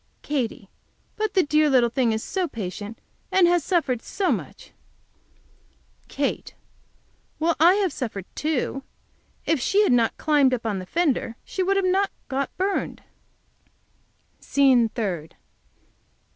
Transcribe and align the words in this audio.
Katy. 0.23 0.67
But 1.15 1.35
the 1.35 1.43
dear 1.43 1.69
little 1.69 1.91
thing 1.91 2.11
is 2.11 2.23
so 2.23 2.47
patient 2.47 2.97
and 3.31 3.47
has 3.47 3.63
suffered 3.63 4.01
so 4.01 4.31
much. 4.31 4.71
Kate. 6.07 6.55
Well, 7.37 7.55
I 7.59 7.75
have 7.75 7.93
suffered, 7.93 8.25
too. 8.33 8.81
If 9.45 9.59
she 9.59 9.83
had 9.83 9.91
not 9.93 10.17
climbed 10.17 10.55
up 10.55 10.65
on 10.65 10.79
the 10.79 10.87
fender 10.87 11.35
she 11.45 11.61
would 11.61 11.77
not 11.85 12.09
have 12.09 12.27
got 12.29 12.57
burned. 12.57 13.03
SCENE 14.39 14.89
THIRD. 14.89 15.35